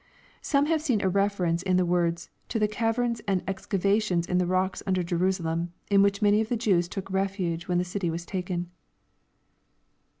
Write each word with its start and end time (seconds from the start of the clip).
Some 0.41 0.65
have 0.65 0.81
seen 0.81 0.99
a 1.03 1.09
reference 1.09 1.61
in 1.61 1.77
the 1.77 1.85
words 1.85 2.31
to 2.49 2.57
the 2.57 2.67
caverns 2.67 3.21
and 3.27 3.43
ex 3.47 3.67
cavations 3.67 4.27
in 4.27 4.39
the 4.39 4.47
rocks 4.47 4.81
under 4.87 5.03
Jerusalem, 5.03 5.73
in 5.91 6.01
which 6.01 6.23
many 6.23 6.41
of 6.41 6.49
the 6.49 6.57
Jews 6.57 6.89
look 6.95 7.11
refuge 7.11 7.67
when 7.67 7.77
the 7.77 7.83
city 7.85 8.09
was 8.09 8.25
taken. 8.25 8.71